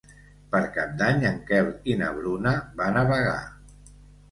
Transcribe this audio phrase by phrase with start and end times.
[0.53, 3.39] Per Cap d'Any en Quel i na Bruna van a Bagà.